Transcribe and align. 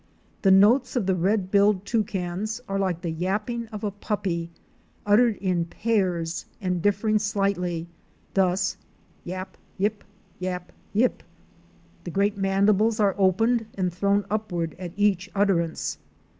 The 0.41 0.49
notes 0.49 0.95
of 0.95 1.05
the 1.05 1.13
Red 1.13 1.51
billed 1.51 1.85
Toucans 1.85 2.59
are 2.67 2.79
like 2.79 3.01
the 3.01 3.11
yapping 3.11 3.67
of 3.67 3.83
a 3.83 3.91
puppy, 3.91 4.49
uttered 5.05 5.35
in 5.35 5.65
pairs 5.65 6.47
and 6.59 6.81
differ 6.81 7.09
ing 7.09 7.19
slightly, 7.19 7.87
thus, 8.33 8.77
yap! 9.23 9.57
yip! 9.77 10.03
yap! 10.39 10.71
yip! 10.91 11.21
The 12.03 12.09
great 12.09 12.35
mandibles 12.35 12.99
are 12.99 13.13
opened 13.19 13.67
and 13.75 13.93
thrown 13.93 14.25
upward 14.31 14.75
at 14.79 14.91
each 14.97 15.29
utterance. 15.35 15.99